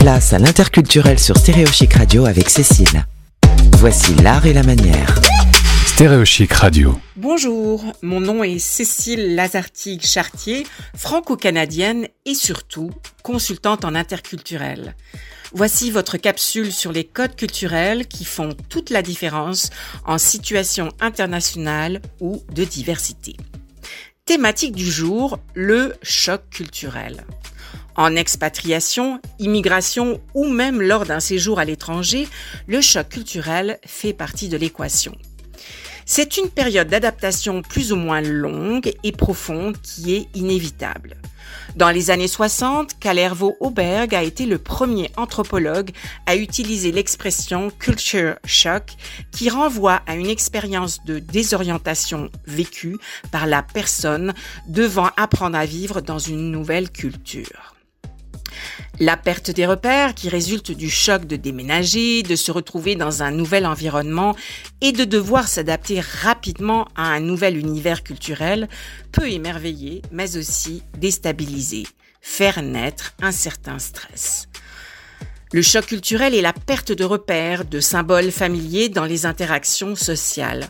Place 0.00 0.32
à 0.32 0.38
l'interculturel 0.38 1.18
sur 1.18 1.36
Stéréochic 1.36 1.92
Radio 1.92 2.24
avec 2.24 2.48
Cécile. 2.48 3.04
Voici 3.76 4.14
l'art 4.14 4.46
et 4.46 4.54
la 4.54 4.62
manière. 4.62 5.14
Stéréochic 5.84 6.50
Radio. 6.54 6.98
Bonjour, 7.16 7.84
mon 8.00 8.18
nom 8.18 8.42
est 8.42 8.58
Cécile 8.58 9.34
Lazartigue 9.34 10.02
Chartier, 10.02 10.66
franco-canadienne 10.96 12.08
et 12.24 12.32
surtout 12.32 12.90
consultante 13.22 13.84
en 13.84 13.94
interculturel. 13.94 14.96
Voici 15.52 15.90
votre 15.90 16.16
capsule 16.16 16.72
sur 16.72 16.92
les 16.92 17.04
codes 17.04 17.36
culturels 17.36 18.06
qui 18.06 18.24
font 18.24 18.54
toute 18.70 18.88
la 18.88 19.02
différence 19.02 19.68
en 20.06 20.16
situation 20.16 20.88
internationale 21.00 22.00
ou 22.20 22.42
de 22.54 22.64
diversité. 22.64 23.36
Thématique 24.24 24.74
du 24.74 24.90
jour, 24.90 25.38
le 25.52 25.92
choc 26.02 26.40
culturel. 26.50 27.26
En 28.00 28.16
expatriation, 28.16 29.20
immigration 29.38 30.22
ou 30.32 30.48
même 30.48 30.80
lors 30.80 31.04
d'un 31.04 31.20
séjour 31.20 31.58
à 31.58 31.66
l'étranger, 31.66 32.26
le 32.66 32.80
choc 32.80 33.10
culturel 33.10 33.78
fait 33.84 34.14
partie 34.14 34.48
de 34.48 34.56
l'équation. 34.56 35.14
C'est 36.06 36.38
une 36.38 36.48
période 36.48 36.88
d'adaptation 36.88 37.60
plus 37.60 37.92
ou 37.92 37.96
moins 37.96 38.22
longue 38.22 38.90
et 39.04 39.12
profonde 39.12 39.76
qui 39.82 40.14
est 40.14 40.28
inévitable. 40.34 41.18
Dans 41.76 41.90
les 41.90 42.10
années 42.10 42.26
60, 42.26 42.98
Kalervo 42.98 43.58
Auberg 43.60 44.14
a 44.14 44.22
été 44.22 44.46
le 44.46 44.56
premier 44.56 45.10
anthropologue 45.18 45.90
à 46.24 46.36
utiliser 46.36 46.92
l'expression 46.92 47.68
culture 47.68 48.36
shock 48.46 48.94
qui 49.30 49.50
renvoie 49.50 50.00
à 50.06 50.14
une 50.14 50.30
expérience 50.30 51.04
de 51.04 51.18
désorientation 51.18 52.30
vécue 52.46 52.96
par 53.30 53.46
la 53.46 53.62
personne 53.62 54.32
devant 54.68 55.10
apprendre 55.18 55.58
à 55.58 55.66
vivre 55.66 56.00
dans 56.00 56.18
une 56.18 56.50
nouvelle 56.50 56.88
culture. 56.88 57.74
La 59.02 59.16
perte 59.16 59.50
des 59.50 59.64
repères 59.64 60.14
qui 60.14 60.28
résulte 60.28 60.72
du 60.72 60.90
choc 60.90 61.24
de 61.24 61.36
déménager, 61.36 62.22
de 62.22 62.36
se 62.36 62.52
retrouver 62.52 62.96
dans 62.96 63.22
un 63.22 63.30
nouvel 63.30 63.64
environnement 63.64 64.36
et 64.82 64.92
de 64.92 65.04
devoir 65.04 65.48
s'adapter 65.48 66.00
rapidement 66.00 66.86
à 66.96 67.04
un 67.04 67.20
nouvel 67.20 67.56
univers 67.56 68.02
culturel 68.02 68.68
peut 69.10 69.30
émerveiller, 69.30 70.02
mais 70.12 70.36
aussi 70.36 70.82
déstabiliser, 70.98 71.84
faire 72.20 72.62
naître 72.62 73.14
un 73.22 73.32
certain 73.32 73.78
stress. 73.78 74.48
Le 75.54 75.62
choc 75.62 75.86
culturel 75.86 76.34
est 76.34 76.42
la 76.42 76.52
perte 76.52 76.92
de 76.92 77.04
repères, 77.04 77.64
de 77.64 77.80
symboles 77.80 78.30
familiers 78.30 78.90
dans 78.90 79.06
les 79.06 79.24
interactions 79.24 79.96
sociales. 79.96 80.68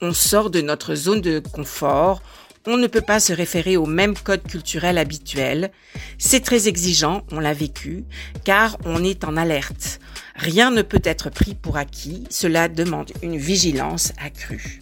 On 0.00 0.12
sort 0.12 0.50
de 0.50 0.60
notre 0.60 0.94
zone 0.94 1.20
de 1.20 1.40
confort, 1.40 2.22
on 2.66 2.76
ne 2.76 2.86
peut 2.86 3.00
pas 3.00 3.20
se 3.20 3.32
référer 3.32 3.76
au 3.76 3.86
même 3.86 4.14
code 4.16 4.42
culturel 4.42 4.98
habituel. 4.98 5.70
C'est 6.18 6.40
très 6.42 6.68
exigeant, 6.68 7.22
on 7.30 7.40
l'a 7.40 7.52
vécu, 7.52 8.04
car 8.44 8.78
on 8.84 9.04
est 9.04 9.24
en 9.24 9.36
alerte. 9.36 10.00
Rien 10.36 10.70
ne 10.70 10.82
peut 10.82 11.02
être 11.04 11.30
pris 11.30 11.54
pour 11.54 11.76
acquis, 11.76 12.24
cela 12.30 12.68
demande 12.68 13.12
une 13.22 13.36
vigilance 13.36 14.12
accrue. 14.18 14.80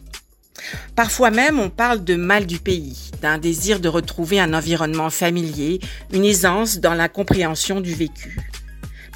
Parfois 0.94 1.30
même, 1.30 1.58
on 1.58 1.70
parle 1.70 2.04
de 2.04 2.14
mal 2.14 2.46
du 2.46 2.58
pays, 2.58 3.10
d'un 3.20 3.38
désir 3.38 3.80
de 3.80 3.88
retrouver 3.88 4.38
un 4.38 4.54
environnement 4.54 5.10
familier, 5.10 5.80
une 6.12 6.24
aisance 6.24 6.78
dans 6.78 6.94
la 6.94 7.08
compréhension 7.08 7.80
du 7.80 7.94
vécu. 7.94 8.38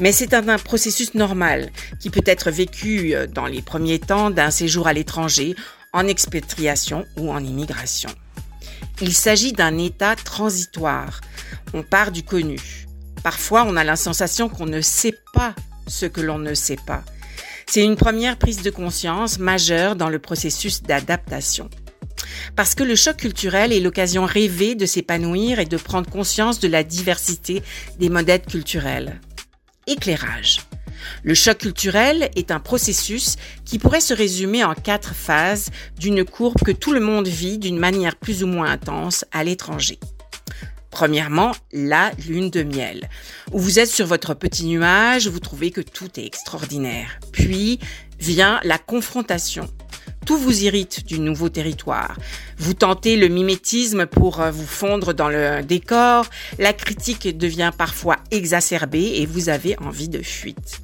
Mais 0.00 0.12
c'est 0.12 0.34
un, 0.34 0.59
processus 0.59 1.14
normal 1.14 1.70
qui 2.00 2.11
peut 2.11 2.25
être 2.27 2.50
vécu 2.50 3.14
euh, 3.14 3.27
dans 3.27 3.47
les 3.47 3.62
premiers 3.62 3.98
temps 3.98 4.31
d'un 4.31 4.50
séjour 4.50 4.89
à 4.89 4.92
l'étranger, 4.92 5.55
en 5.94 6.06
expatriation 6.06 7.06
ou 7.17 7.33
en 7.33 7.42
immigration. 7.42 8.11
Il 9.00 9.12
s'agit 9.12 9.53
d'un 9.53 9.78
état 9.78 10.17
transitoire. 10.17 11.20
On 11.75 11.83
part 11.83 12.12
du 12.12 12.22
connu. 12.22 12.59
Parfois, 13.22 13.64
on 13.67 13.77
a 13.77 13.84
la 13.84 13.97
sensation 13.97 14.48
qu'on 14.48 14.67
ne 14.67 14.81
sait 14.81 15.14
pas 15.33 15.55
ce 15.86 16.06
que 16.06 16.20
l'on 16.20 16.39
ne 16.39 16.55
sait 16.55 16.78
pas. 16.87 17.03
C'est 17.67 17.83
une 17.83 17.97
première 17.97 18.39
prise 18.39 18.62
de 18.62 18.70
conscience 18.70 19.39
majeure 19.39 19.97
dans 19.97 20.09
le 20.09 20.19
processus 20.19 20.82
d'adaptation. 20.82 21.69
Parce 22.55 22.75
que 22.75 22.84
le 22.84 22.94
choc 22.94 23.16
culturel 23.16 23.72
est 23.72 23.81
l'occasion 23.81 24.25
rêvée 24.25 24.75
de 24.75 24.87
s'épanouir 24.87 25.59
et 25.59 25.66
de 25.66 25.76
prendre 25.76 26.09
conscience 26.09 26.60
de 26.60 26.69
la 26.69 26.84
diversité 26.84 27.62
des 27.99 28.09
modèles 28.09 28.43
culturels. 28.43 29.21
Éclairage. 29.87 30.60
Le 31.22 31.34
choc 31.34 31.58
culturel 31.58 32.30
est 32.36 32.50
un 32.50 32.60
processus 32.60 33.36
qui 33.64 33.78
pourrait 33.78 34.00
se 34.00 34.14
résumer 34.14 34.64
en 34.64 34.74
quatre 34.74 35.14
phases 35.14 35.70
d'une 35.98 36.24
courbe 36.24 36.62
que 36.62 36.72
tout 36.72 36.92
le 36.92 37.00
monde 37.00 37.28
vit 37.28 37.58
d'une 37.58 37.78
manière 37.78 38.16
plus 38.16 38.42
ou 38.42 38.46
moins 38.46 38.70
intense 38.70 39.24
à 39.32 39.44
l'étranger. 39.44 39.98
Premièrement, 40.90 41.52
la 41.72 42.10
lune 42.26 42.48
de 42.48 42.62
miel, 42.62 43.10
où 43.52 43.58
vous 43.58 43.78
êtes 43.78 43.90
sur 43.90 44.06
votre 44.06 44.32
petit 44.32 44.64
nuage, 44.64 45.28
vous 45.28 45.40
trouvez 45.40 45.70
que 45.70 45.82
tout 45.82 46.08
est 46.18 46.24
extraordinaire. 46.24 47.18
Puis 47.32 47.80
vient 48.18 48.60
la 48.64 48.78
confrontation. 48.78 49.68
Tout 50.24 50.38
vous 50.38 50.62
irrite 50.62 51.06
du 51.06 51.20
nouveau 51.20 51.50
territoire. 51.50 52.16
Vous 52.56 52.72
tentez 52.72 53.16
le 53.16 53.28
mimétisme 53.28 54.06
pour 54.06 54.40
vous 54.40 54.66
fondre 54.66 55.12
dans 55.12 55.28
le 55.28 55.62
décor, 55.62 56.26
la 56.58 56.72
critique 56.72 57.36
devient 57.36 57.72
parfois 57.76 58.16
exacerbée 58.30 59.16
et 59.16 59.26
vous 59.26 59.50
avez 59.50 59.78
envie 59.78 60.08
de 60.08 60.22
fuite. 60.22 60.80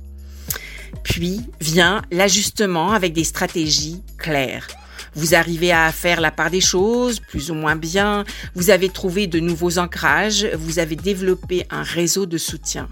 Puis 1.04 1.40
vient 1.60 2.02
l'ajustement 2.10 2.92
avec 2.92 3.12
des 3.12 3.24
stratégies 3.24 4.02
claires. 4.18 4.66
Vous 5.14 5.34
arrivez 5.34 5.72
à 5.72 5.92
faire 5.92 6.20
la 6.20 6.30
part 6.30 6.50
des 6.50 6.60
choses, 6.60 7.20
plus 7.20 7.50
ou 7.50 7.54
moins 7.54 7.76
bien, 7.76 8.24
vous 8.54 8.70
avez 8.70 8.88
trouvé 8.88 9.26
de 9.26 9.40
nouveaux 9.40 9.78
ancrages, 9.78 10.46
vous 10.54 10.78
avez 10.78 10.96
développé 10.96 11.66
un 11.70 11.82
réseau 11.82 12.24
de 12.24 12.38
soutien. 12.38 12.88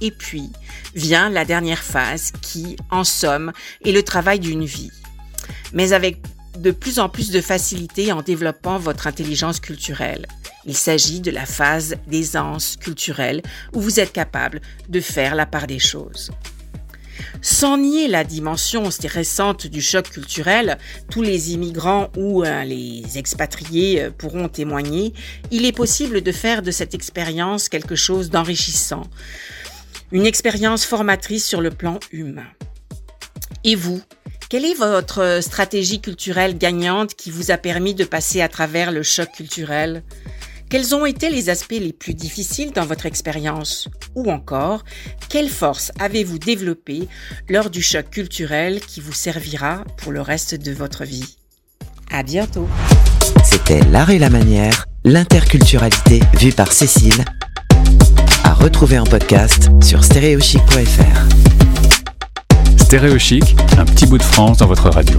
Et 0.00 0.10
puis 0.10 0.50
vient 0.94 1.28
la 1.28 1.44
dernière 1.44 1.82
phase 1.82 2.32
qui, 2.40 2.76
en 2.90 3.04
somme, 3.04 3.52
est 3.84 3.92
le 3.92 4.02
travail 4.02 4.40
d'une 4.40 4.64
vie. 4.64 4.92
Mais 5.72 5.92
avec 5.92 6.22
de 6.58 6.70
plus 6.70 6.98
en 6.98 7.08
plus 7.08 7.30
de 7.30 7.40
facilité 7.40 8.12
en 8.12 8.22
développant 8.22 8.78
votre 8.78 9.06
intelligence 9.06 9.60
culturelle. 9.60 10.26
Il 10.66 10.76
s'agit 10.76 11.20
de 11.20 11.30
la 11.30 11.46
phase 11.46 11.96
d'aisance 12.08 12.76
culturelle 12.76 13.42
où 13.74 13.80
vous 13.80 14.00
êtes 14.00 14.12
capable 14.12 14.60
de 14.88 15.00
faire 15.00 15.34
la 15.34 15.46
part 15.46 15.66
des 15.66 15.78
choses. 15.78 16.30
Sans 17.40 17.76
nier 17.76 18.08
la 18.08 18.24
dimension 18.24 18.90
stressante 18.90 19.66
du 19.66 19.80
choc 19.80 20.10
culturel, 20.10 20.78
tous 21.10 21.22
les 21.22 21.52
immigrants 21.52 22.08
ou 22.16 22.42
euh, 22.42 22.64
les 22.64 23.18
expatriés 23.18 24.02
euh, 24.02 24.10
pourront 24.10 24.48
témoigner, 24.48 25.12
il 25.50 25.64
est 25.64 25.72
possible 25.72 26.20
de 26.20 26.32
faire 26.32 26.62
de 26.62 26.70
cette 26.70 26.94
expérience 26.94 27.68
quelque 27.68 27.96
chose 27.96 28.30
d'enrichissant, 28.30 29.02
une 30.12 30.26
expérience 30.26 30.84
formatrice 30.84 31.46
sur 31.46 31.60
le 31.60 31.70
plan 31.70 31.98
humain. 32.12 32.46
Et 33.64 33.74
vous, 33.74 34.00
quelle 34.48 34.64
est 34.64 34.74
votre 34.74 35.40
stratégie 35.42 36.00
culturelle 36.00 36.56
gagnante 36.56 37.14
qui 37.14 37.30
vous 37.30 37.50
a 37.50 37.58
permis 37.58 37.94
de 37.94 38.04
passer 38.04 38.40
à 38.40 38.48
travers 38.48 38.92
le 38.92 39.02
choc 39.02 39.30
culturel? 39.32 40.02
Quels 40.68 40.94
ont 40.94 41.06
été 41.06 41.30
les 41.30 41.48
aspects 41.48 41.80
les 41.80 41.92
plus 41.92 42.14
difficiles 42.14 42.72
dans 42.72 42.84
votre 42.84 43.06
expérience 43.06 43.88
Ou 44.14 44.30
encore, 44.30 44.84
quelle 45.28 45.48
force 45.48 45.92
avez-vous 45.98 46.38
développée 46.38 47.08
lors 47.48 47.70
du 47.70 47.82
choc 47.82 48.10
culturel 48.10 48.80
qui 48.80 49.00
vous 49.00 49.12
servira 49.12 49.84
pour 49.96 50.12
le 50.12 50.20
reste 50.20 50.54
de 50.54 50.72
votre 50.72 51.04
vie 51.04 51.36
À 52.10 52.22
bientôt 52.22 52.68
C'était 53.44 53.80
L'Art 53.90 54.10
et 54.10 54.18
la 54.18 54.30
Manière, 54.30 54.84
l'interculturalité 55.04 56.20
vue 56.38 56.52
par 56.52 56.72
Cécile, 56.72 57.24
à 58.44 58.52
retrouver 58.52 58.98
en 58.98 59.04
podcast 59.04 59.70
sur 59.82 60.04
stéréochic.fr. 60.04 61.28
Stéréochic, 62.76 63.56
un 63.78 63.84
petit 63.84 64.06
bout 64.06 64.18
de 64.18 64.22
France 64.22 64.58
dans 64.58 64.66
votre 64.66 64.90
radio. 64.90 65.18